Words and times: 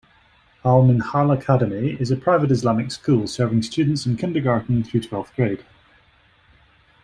Al-Minhaal 0.65 1.31
Academy 1.31 1.91
is 1.99 2.09
a 2.09 2.15
private 2.17 2.49
Islamic 2.49 2.91
school 2.91 3.27
serving 3.27 3.61
students 3.61 4.03
in 4.07 4.17
kindergarten 4.17 4.83
through 4.83 5.01
twelfth 5.01 5.35
grade. 5.35 5.63